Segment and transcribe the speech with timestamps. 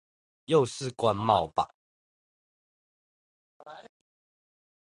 [0.45, 1.75] 又是關貿吧